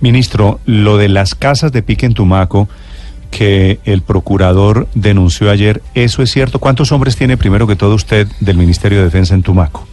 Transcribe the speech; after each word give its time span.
Ministro, 0.00 0.60
lo 0.66 0.96
de 0.96 1.08
las 1.08 1.34
casas 1.34 1.72
de 1.72 1.82
pique 1.82 2.06
en 2.06 2.14
Tumaco 2.14 2.68
que 3.30 3.78
el 3.84 4.02
procurador 4.02 4.88
denunció 4.94 5.50
ayer, 5.50 5.82
¿eso 5.94 6.22
es 6.22 6.30
cierto? 6.30 6.58
¿Cuántos 6.58 6.92
hombres 6.92 7.16
tiene 7.16 7.36
primero 7.36 7.66
que 7.66 7.76
todo 7.76 7.94
usted 7.94 8.26
del 8.40 8.56
Ministerio 8.56 8.98
de 8.98 9.04
Defensa 9.04 9.34
en 9.34 9.42
Tumaco? 9.42 9.86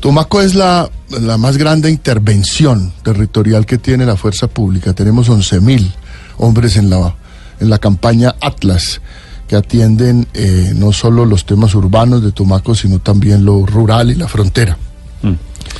Tumaco 0.00 0.40
es 0.40 0.54
la, 0.54 0.90
la 1.20 1.38
más 1.38 1.56
grande 1.56 1.90
intervención 1.90 2.92
territorial 3.02 3.66
que 3.66 3.78
tiene 3.78 4.04
la 4.04 4.16
fuerza 4.16 4.48
pública. 4.48 4.92
Tenemos 4.92 5.30
11.000 5.30 5.90
hombres 6.38 6.76
en 6.76 6.90
la, 6.90 7.14
en 7.60 7.70
la 7.70 7.78
campaña 7.78 8.34
Atlas 8.40 9.00
que 9.48 9.56
atienden 9.56 10.26
eh, 10.34 10.72
no 10.74 10.92
solo 10.92 11.26
los 11.26 11.44
temas 11.44 11.74
urbanos 11.74 12.22
de 12.22 12.32
Tumaco, 12.32 12.74
sino 12.74 12.98
también 12.98 13.44
lo 13.44 13.64
rural 13.66 14.10
y 14.10 14.14
la 14.14 14.28
frontera. 14.28 14.76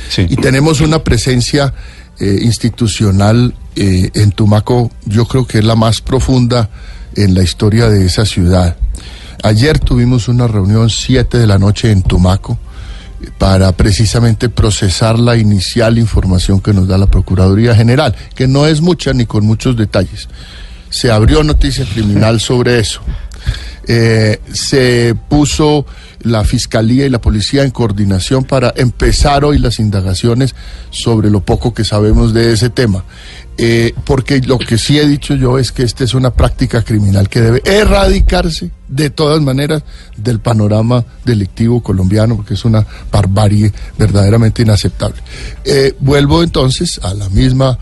Sí. 0.09 0.25
Y 0.29 0.35
tenemos 0.35 0.81
una 0.81 1.03
presencia 1.03 1.73
eh, 2.19 2.39
institucional 2.43 3.53
eh, 3.75 4.09
en 4.13 4.31
Tumaco, 4.31 4.89
yo 5.05 5.25
creo 5.25 5.45
que 5.45 5.59
es 5.59 5.65
la 5.65 5.75
más 5.75 6.01
profunda 6.01 6.69
en 7.15 7.33
la 7.33 7.43
historia 7.43 7.89
de 7.89 8.05
esa 8.05 8.25
ciudad. 8.25 8.77
Ayer 9.43 9.79
tuvimos 9.79 10.27
una 10.27 10.47
reunión 10.47 10.89
7 10.89 11.37
de 11.37 11.47
la 11.47 11.59
noche 11.59 11.91
en 11.91 12.03
Tumaco 12.03 12.57
eh, 13.21 13.29
para 13.37 13.71
precisamente 13.73 14.49
procesar 14.49 15.19
la 15.19 15.35
inicial 15.35 15.97
información 15.97 16.61
que 16.61 16.73
nos 16.73 16.87
da 16.87 16.97
la 16.97 17.07
Procuraduría 17.07 17.75
General, 17.75 18.15
que 18.33 18.47
no 18.47 18.65
es 18.65 18.81
mucha 18.81 19.13
ni 19.13 19.25
con 19.25 19.45
muchos 19.45 19.75
detalles. 19.75 20.29
Se 20.89 21.11
abrió 21.11 21.43
noticia 21.43 21.85
criminal 21.85 22.39
sobre 22.39 22.79
eso. 22.79 23.01
Eh, 23.87 24.39
se 24.51 25.15
puso 25.29 25.85
la 26.21 26.43
Fiscalía 26.43 27.05
y 27.05 27.09
la 27.09 27.21
Policía 27.21 27.63
en 27.63 27.71
coordinación 27.71 28.43
para 28.43 28.73
empezar 28.75 29.45
hoy 29.45 29.59
las 29.59 29.79
indagaciones 29.79 30.55
sobre 30.89 31.29
lo 31.29 31.41
poco 31.41 31.73
que 31.73 31.83
sabemos 31.83 32.33
de 32.33 32.53
ese 32.53 32.69
tema. 32.69 33.03
Eh, 33.57 33.93
porque 34.03 34.41
lo 34.41 34.57
que 34.57 34.77
sí 34.77 34.99
he 34.99 35.07
dicho 35.07 35.33
yo 35.33 35.57
es 35.57 35.71
que 35.71 35.83
esta 35.83 36.03
es 36.03 36.13
una 36.13 36.31
práctica 36.31 36.81
criminal 36.81 37.29
que 37.29 37.39
debe 37.39 37.61
erradicarse 37.63 38.71
de 38.89 39.09
todas 39.09 39.41
maneras 39.41 39.83
del 40.17 40.39
panorama 40.39 41.05
delictivo 41.23 41.81
colombiano, 41.81 42.35
porque 42.35 42.55
es 42.55 42.65
una 42.65 42.85
barbarie 43.11 43.71
verdaderamente 43.97 44.63
inaceptable. 44.63 45.21
Eh, 45.63 45.95
vuelvo 45.99 46.43
entonces 46.43 46.99
a 47.01 47.13
la 47.13 47.29
misma 47.29 47.77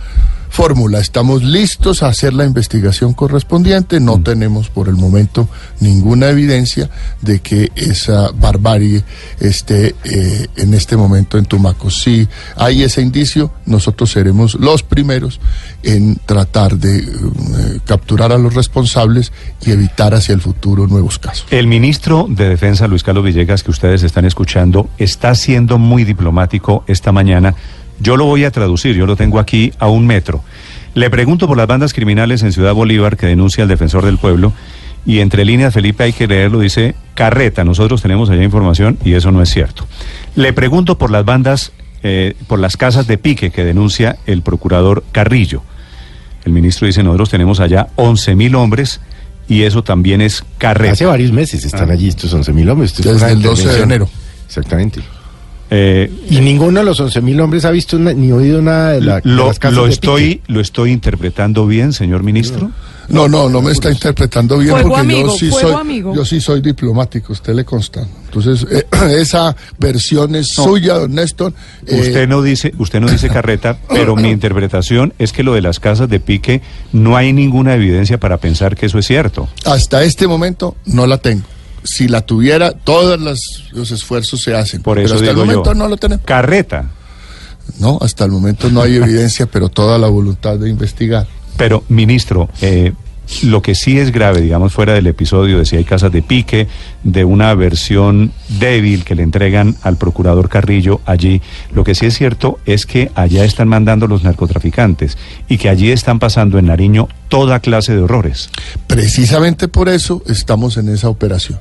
fórmula. 0.53 0.99
Estamos 0.99 1.41
listos 1.43 2.03
a 2.03 2.09
hacer 2.09 2.31
la 2.31 2.45
investigación 2.45 3.15
correspondiente. 3.15 3.99
No 3.99 4.21
tenemos 4.21 4.69
por 4.69 4.87
el 4.87 4.95
momento 4.95 5.49
ninguna 5.79 6.29
evidencia 6.29 6.91
de 7.21 7.39
que 7.39 7.71
esa 7.75 8.29
barbarie 8.31 9.03
esté 9.39 9.95
eh, 10.03 10.47
en 10.55 10.75
este 10.75 10.95
momento 10.95 11.39
en 11.39 11.45
Tumaco. 11.45 11.89
Si 11.89 12.27
hay 12.55 12.83
ese 12.83 13.01
indicio, 13.01 13.51
nosotros 13.65 14.11
seremos 14.11 14.53
los 14.53 14.83
primeros 14.83 15.39
en 15.81 16.17
tratar 16.17 16.77
de 16.77 16.99
eh, 16.99 17.79
capturar 17.83 18.31
a 18.31 18.37
los 18.37 18.53
responsables 18.53 19.31
y 19.65 19.71
evitar 19.71 20.13
hacia 20.13 20.33
el 20.33 20.41
futuro 20.41 20.85
nuevos 20.85 21.17
casos. 21.17 21.47
El 21.49 21.65
ministro 21.65 22.27
de 22.29 22.49
Defensa, 22.49 22.87
Luis 22.87 23.01
Carlos 23.01 23.25
Villegas, 23.25 23.63
que 23.63 23.71
ustedes 23.71 24.03
están 24.03 24.25
escuchando, 24.25 24.87
está 24.99 25.33
siendo 25.33 25.79
muy 25.79 26.03
diplomático 26.03 26.83
esta 26.85 27.11
mañana. 27.11 27.55
Yo 27.99 28.17
lo 28.17 28.25
voy 28.25 28.43
a 28.43 28.51
traducir, 28.51 28.95
yo 28.95 29.05
lo 29.05 29.15
tengo 29.15 29.39
aquí 29.39 29.71
a 29.79 29.87
un 29.87 30.05
metro. 30.05 30.43
Le 30.93 31.09
pregunto 31.09 31.47
por 31.47 31.57
las 31.57 31.67
bandas 31.67 31.93
criminales 31.93 32.43
en 32.43 32.51
Ciudad 32.51 32.73
Bolívar 32.73 33.17
que 33.17 33.25
denuncia 33.25 33.63
el 33.63 33.67
defensor 33.67 34.05
del 34.05 34.17
pueblo 34.17 34.53
y 35.05 35.19
entre 35.19 35.43
líneas, 35.43 35.73
Felipe, 35.73 36.03
hay 36.03 36.13
que 36.13 36.27
leerlo, 36.27 36.59
dice 36.59 36.95
carreta. 37.13 37.63
Nosotros 37.63 38.01
tenemos 38.01 38.29
allá 38.29 38.43
información 38.43 38.97
y 39.03 39.13
eso 39.13 39.31
no 39.31 39.41
es 39.41 39.49
cierto. 39.49 39.85
Le 40.35 40.53
pregunto 40.53 40.97
por 40.97 41.11
las 41.11 41.25
bandas, 41.25 41.73
eh, 42.03 42.35
por 42.47 42.59
las 42.59 42.77
casas 42.77 43.07
de 43.07 43.17
pique 43.17 43.51
que 43.51 43.63
denuncia 43.63 44.17
el 44.25 44.41
procurador 44.41 45.03
Carrillo. 45.11 45.61
El 46.45 46.53
ministro 46.53 46.87
dice, 46.87 47.03
nosotros 47.03 47.29
tenemos 47.29 47.59
allá 47.59 47.87
11 47.95 48.35
mil 48.35 48.55
hombres 48.55 49.01
y 49.47 49.63
eso 49.63 49.83
también 49.83 50.21
es 50.21 50.43
carreta. 50.57 50.93
Hace 50.93 51.05
varios 51.05 51.31
meses 51.31 51.65
están 51.65 51.91
allí 51.91 52.07
estos 52.07 52.33
11.000 52.33 52.69
hombres. 52.71 52.91
Esto 52.91 53.11
es 53.11 53.19
Desde 53.19 53.33
el 53.33 53.41
12 53.41 53.73
de 53.73 53.81
enero. 53.81 54.09
Exactamente. 54.45 55.01
Eh, 55.75 56.11
Y 56.29 56.39
ninguno 56.39 56.81
de 56.81 56.85
los 56.85 56.99
11.000 56.99 57.41
hombres 57.41 57.65
ha 57.65 57.71
visto 57.71 57.97
ni 57.97 58.31
oído 58.31 58.61
nada 58.61 58.91
de, 58.91 59.01
la, 59.01 59.15
de 59.15 59.21
lo, 59.25 59.47
las 59.47 59.57
casas 59.57 59.75
lo 59.75 59.85
de 59.85 59.89
estoy, 59.91 60.35
pique. 60.35 60.53
¿Lo 60.53 60.59
estoy 60.61 60.91
interpretando 60.91 61.65
bien, 61.65 61.93
señor 61.93 62.21
ministro? 62.21 62.69
No, 63.09 63.27
no, 63.27 63.49
no 63.49 63.61
me 63.61 63.71
está 63.71 63.91
interpretando 63.91 64.59
bien 64.59 64.71
Fuego 64.71 64.89
porque 64.89 65.01
amigo, 65.01 65.27
yo 65.29 65.37
sí 65.37 65.51
soy, 65.51 65.73
amigo. 65.73 66.15
yo 66.15 66.23
sí 66.23 66.39
soy 66.39 66.61
diplomático, 66.61 67.33
usted 67.33 67.53
le 67.55 67.65
consta. 67.65 68.05
Entonces 68.25 68.65
eh, 68.71 68.85
esa 69.19 69.55
versión 69.79 70.35
es 70.35 70.49
suya, 70.49 70.93
don 70.93 71.13
Néstor. 71.15 71.53
Eh, 71.87 71.99
Usted 71.99 72.27
no 72.27 72.41
dice, 72.43 72.71
usted 72.77 73.01
no 73.01 73.09
dice 73.09 73.27
carreta, 73.29 73.77
pero 73.89 74.15
mi 74.15 74.29
interpretación 74.29 75.13
es 75.17 75.33
que 75.33 75.41
lo 75.43 75.53
de 75.53 75.61
las 75.61 75.79
casas 75.79 76.07
de 76.07 76.19
pique 76.19 76.61
no 76.93 77.17
hay 77.17 77.33
ninguna 77.33 77.73
evidencia 77.73 78.19
para 78.19 78.37
pensar 78.37 78.75
que 78.77 78.85
eso 78.85 78.99
es 78.99 79.07
cierto. 79.07 79.49
hasta 79.65 80.03
este 80.03 80.27
momento 80.27 80.75
no 80.85 81.07
la 81.07 81.17
tengo. 81.17 81.43
Si 81.83 82.07
la 82.07 82.21
tuviera, 82.21 82.71
todos 82.71 83.19
las- 83.19 83.63
los 83.71 83.91
esfuerzos 83.91 84.41
se 84.41 84.55
hacen. 84.55 84.81
Por 84.81 84.99
eso 84.99 85.15
pero 85.15 85.19
hasta 85.19 85.31
el 85.31 85.37
momento 85.37 85.71
yo. 85.71 85.73
no 85.75 85.87
lo 85.87 85.97
tenemos. 85.97 86.25
Carreta. 86.25 86.89
No, 87.79 87.97
hasta 88.01 88.25
el 88.25 88.31
momento 88.31 88.69
no 88.69 88.81
hay 88.81 88.95
evidencia, 88.97 89.45
pero 89.45 89.69
toda 89.69 89.97
la 89.97 90.07
voluntad 90.07 90.57
de 90.57 90.69
investigar. 90.69 91.27
Pero, 91.57 91.83
ministro, 91.89 92.49
eh, 92.61 92.91
lo 93.43 93.61
que 93.61 93.73
sí 93.73 93.97
es 93.97 94.11
grave, 94.11 94.41
digamos, 94.41 94.73
fuera 94.73 94.93
del 94.93 95.07
episodio 95.07 95.57
de 95.59 95.65
si 95.65 95.77
hay 95.77 95.85
casas 95.85 96.11
de 96.11 96.21
pique, 96.21 96.67
de 97.03 97.23
una 97.23 97.53
versión 97.55 98.33
débil 98.59 99.05
que 99.05 99.15
le 99.15 99.23
entregan 99.23 99.77
al 99.81 99.95
procurador 99.97 100.49
Carrillo 100.49 100.99
allí, 101.05 101.41
lo 101.73 101.83
que 101.85 101.95
sí 101.95 102.05
es 102.05 102.17
cierto 102.17 102.59
es 102.65 102.85
que 102.85 103.11
allá 103.15 103.45
están 103.45 103.69
mandando 103.69 104.07
los 104.07 104.23
narcotraficantes 104.23 105.17
y 105.47 105.57
que 105.57 105.69
allí 105.69 105.89
están 105.91 106.19
pasando 106.19 106.59
en 106.59 106.65
Nariño 106.65 107.07
toda 107.29 107.59
clase 107.61 107.95
de 107.95 108.01
horrores. 108.01 108.49
Precisamente 108.87 109.67
por 109.69 109.87
eso 109.89 110.21
estamos 110.27 110.75
en 110.77 110.89
esa 110.89 111.07
operación. 111.07 111.59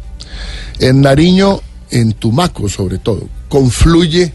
En 0.79 1.01
Nariño, 1.01 1.61
en 1.91 2.13
Tumaco 2.13 2.69
sobre 2.69 2.99
todo, 2.99 3.29
confluye 3.49 4.33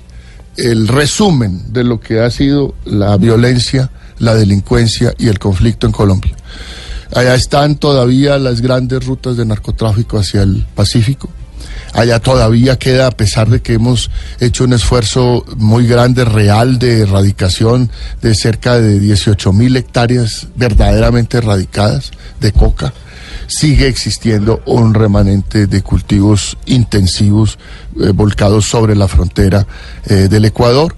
el 0.57 0.87
resumen 0.87 1.71
de 1.71 1.83
lo 1.83 1.99
que 1.99 2.19
ha 2.19 2.31
sido 2.31 2.73
la 2.85 3.15
violencia, 3.17 3.91
la 4.19 4.33
delincuencia 4.33 5.13
y 5.17 5.27
el 5.27 5.39
conflicto 5.39 5.87
en 5.87 5.93
Colombia. 5.93 6.35
Allá 7.13 7.35
están 7.35 7.75
todavía 7.75 8.37
las 8.37 8.61
grandes 8.61 9.05
rutas 9.05 9.37
de 9.37 9.45
narcotráfico 9.45 10.17
hacia 10.17 10.41
el 10.41 10.65
Pacífico. 10.75 11.29
Allá 11.93 12.19
todavía 12.19 12.77
queda, 12.77 13.07
a 13.07 13.11
pesar 13.11 13.49
de 13.49 13.61
que 13.61 13.73
hemos 13.73 14.11
hecho 14.39 14.65
un 14.65 14.73
esfuerzo 14.73 15.45
muy 15.55 15.87
grande, 15.87 16.25
real, 16.25 16.79
de 16.79 17.01
erradicación 17.01 17.89
de 18.21 18.35
cerca 18.35 18.79
de 18.79 18.99
18 18.99 19.53
mil 19.53 19.75
hectáreas 19.77 20.47
verdaderamente 20.55 21.37
erradicadas 21.37 22.11
de 22.41 22.51
coca, 22.51 22.93
sigue 23.47 23.87
existiendo 23.87 24.61
un 24.65 24.93
remanente 24.93 25.67
de 25.67 25.81
cultivos 25.81 26.57
intensivos 26.65 27.57
eh, 27.99 28.11
volcados 28.13 28.65
sobre 28.65 28.95
la 28.95 29.07
frontera 29.07 29.65
eh, 30.05 30.27
del 30.29 30.45
Ecuador. 30.45 30.95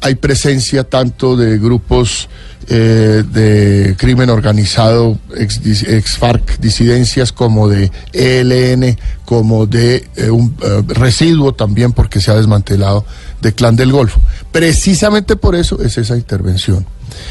Hay 0.00 0.16
presencia 0.16 0.84
tanto 0.84 1.34
de 1.36 1.58
grupos 1.58 2.28
eh, 2.68 3.22
de 3.30 3.94
crimen 3.96 4.28
organizado, 4.28 5.18
ex, 5.36 5.60
ex 5.64 6.18
FARC 6.18 6.58
disidencias, 6.58 7.32
como 7.32 7.68
de 7.68 7.90
ELN, 8.12 8.98
como 9.24 9.66
de 9.66 10.06
un 10.30 10.54
residuo 10.88 11.54
también, 11.54 11.92
porque 11.92 12.20
se 12.20 12.30
ha 12.30 12.34
desmantelado 12.34 13.06
de 13.40 13.54
Clan 13.54 13.76
del 13.76 13.92
Golfo. 13.92 14.20
Precisamente 14.52 15.36
por 15.36 15.54
eso 15.54 15.80
es 15.80 15.96
esa 15.96 16.16
intervención, 16.16 16.84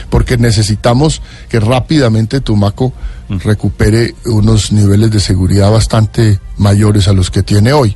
porque 0.09 0.37
necesitamos 0.37 1.21
que 1.49 1.59
rápidamente 1.59 2.41
Tumaco 2.41 2.93
recupere 3.39 4.15
unos 4.25 4.71
niveles 4.71 5.11
de 5.11 5.19
seguridad 5.19 5.71
bastante 5.71 6.39
mayores 6.57 7.07
a 7.07 7.13
los 7.13 7.31
que 7.31 7.43
tiene 7.43 7.73
hoy. 7.73 7.95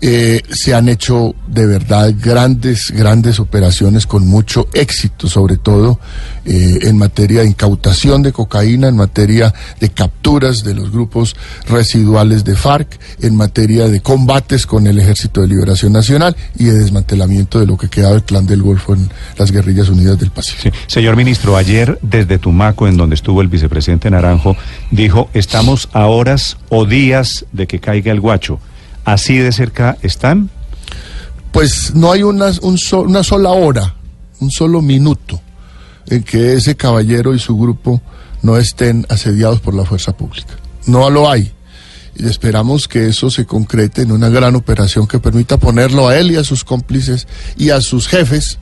Eh, 0.00 0.40
se 0.50 0.74
han 0.74 0.88
hecho 0.88 1.34
de 1.46 1.66
verdad 1.66 2.14
grandes, 2.18 2.90
grandes 2.90 3.38
operaciones 3.38 4.06
con 4.06 4.26
mucho 4.26 4.68
éxito, 4.72 5.28
sobre 5.28 5.58
todo 5.58 6.00
eh, 6.46 6.78
en 6.82 6.96
materia 6.96 7.40
de 7.42 7.48
incautación 7.48 8.22
de 8.22 8.32
cocaína, 8.32 8.88
en 8.88 8.96
materia 8.96 9.52
de 9.78 9.90
capturas 9.90 10.64
de 10.64 10.74
los 10.74 10.90
grupos 10.90 11.36
residuales 11.68 12.44
de 12.44 12.56
FARC, 12.56 12.98
en 13.20 13.36
materia 13.36 13.88
de 13.88 14.00
combates 14.00 14.66
con 14.66 14.86
el 14.86 14.98
Ejército 14.98 15.42
de 15.42 15.48
Liberación 15.48 15.92
Nacional 15.92 16.34
y 16.58 16.64
de 16.64 16.78
desmantelamiento 16.78 17.60
de 17.60 17.66
lo 17.66 17.76
que 17.76 17.88
quedaba 17.88 18.14
del 18.14 18.24
Clan 18.24 18.46
del 18.46 18.62
Golfo 18.62 18.94
en 18.94 19.10
las 19.36 19.52
Guerrillas 19.52 19.88
Unidas 19.90 20.18
del 20.18 20.30
Pacífico. 20.30 20.74
Señor 20.86 21.16
ministro, 21.16 21.56
ayer 21.56 21.98
desde 22.02 22.38
Tumaco, 22.38 22.88
en 22.88 22.96
donde 22.96 23.14
estuvo 23.14 23.42
el 23.42 23.48
vicepresidente 23.48 24.10
Naranjo, 24.10 24.56
dijo, 24.90 25.28
estamos 25.34 25.88
a 25.92 26.06
horas 26.06 26.56
o 26.68 26.84
días 26.86 27.44
de 27.52 27.66
que 27.66 27.80
caiga 27.80 28.12
el 28.12 28.20
guacho. 28.20 28.60
¿Así 29.04 29.38
de 29.38 29.52
cerca 29.52 29.96
están? 30.02 30.50
Pues 31.52 31.94
no 31.94 32.12
hay 32.12 32.22
una, 32.22 32.52
una 32.62 33.24
sola 33.24 33.50
hora, 33.50 33.94
un 34.40 34.50
solo 34.50 34.82
minuto 34.82 35.40
en 36.08 36.22
que 36.22 36.54
ese 36.54 36.76
caballero 36.76 37.34
y 37.34 37.38
su 37.38 37.56
grupo 37.56 38.00
no 38.42 38.56
estén 38.56 39.06
asediados 39.08 39.60
por 39.60 39.74
la 39.74 39.84
fuerza 39.84 40.12
pública. 40.12 40.54
No 40.86 41.10
lo 41.10 41.30
hay. 41.30 41.52
Y 42.16 42.26
esperamos 42.26 42.88
que 42.88 43.08
eso 43.08 43.30
se 43.30 43.46
concrete 43.46 44.02
en 44.02 44.12
una 44.12 44.28
gran 44.28 44.56
operación 44.56 45.06
que 45.06 45.20
permita 45.20 45.56
ponerlo 45.56 46.08
a 46.08 46.18
él 46.18 46.32
y 46.32 46.36
a 46.36 46.44
sus 46.44 46.64
cómplices 46.64 47.26
y 47.56 47.70
a 47.70 47.80
sus 47.80 48.08
jefes 48.08 48.58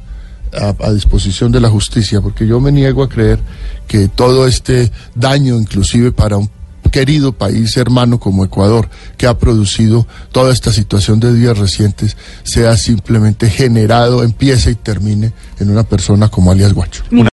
a, 0.55 0.75
a 0.87 0.93
disposición 0.93 1.53
de 1.53 1.61
la 1.61 1.69
justicia, 1.69 2.21
porque 2.21 2.47
yo 2.47 2.61
me 2.61 2.73
niego 2.73 3.03
a 3.03 3.09
creer 3.09 3.39
que 3.87 4.09
todo 4.09 4.47
este 4.47 4.93
daño, 5.15 5.57
inclusive 5.57 6.13
para 6.13 6.37
un 6.37 6.51
querido 6.91 7.33
país 7.33 7.77
hermano 7.77 8.19
como 8.19 8.45
Ecuador, 8.45 8.89
que 9.17 9.27
ha 9.27 9.39
producido 9.39 10.07
toda 10.33 10.53
esta 10.53 10.73
situación 10.73 11.21
de 11.21 11.35
días 11.35 11.59
recientes, 11.59 12.17
sea 12.43 12.77
simplemente 12.77 13.51
generado, 13.51 14.23
empiece 14.23 14.71
y 14.71 14.75
termine 14.75 15.33
en 15.61 15.71
una 15.71 15.85
persona 15.85 16.29
como 16.29 16.51
alias 16.51 16.73
Guacho. 16.73 17.05